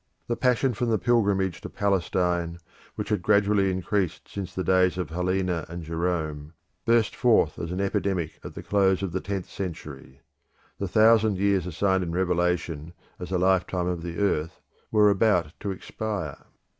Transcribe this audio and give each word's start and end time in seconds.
The 0.25 0.35
passion 0.35 0.73
for 0.73 0.87
the 0.87 0.97
pilgrimage 0.97 1.61
to 1.61 1.69
Palestine, 1.69 2.57
which 2.95 3.09
had 3.09 3.21
gradually 3.21 3.69
increased 3.69 4.27
since 4.27 4.51
the 4.51 4.63
days 4.63 4.97
of 4.97 5.11
Helena 5.11 5.63
and 5.69 5.83
Jerome, 5.83 6.53
burst 6.85 7.15
forth 7.15 7.59
as 7.59 7.71
an 7.71 7.79
epidemic 7.79 8.39
at 8.43 8.55
the 8.55 8.63
close 8.63 9.03
of 9.03 9.11
the 9.11 9.21
tenth 9.21 9.47
century. 9.47 10.21
The 10.79 10.87
thousand 10.87 11.37
years 11.37 11.67
assigned 11.67 12.01
in 12.03 12.13
Revelation 12.13 12.93
as 13.19 13.29
the 13.29 13.37
lifetime 13.37 13.85
of 13.85 14.01
the 14.01 14.17
earth 14.17 14.59
were 14.91 15.11
about 15.11 15.53
to 15.59 15.69
expire. 15.69 16.47